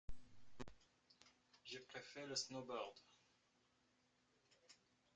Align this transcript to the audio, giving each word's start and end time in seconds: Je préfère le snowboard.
Je 1.63 1.77
préfère 1.77 2.25
le 2.25 2.35
snowboard. 2.35 2.95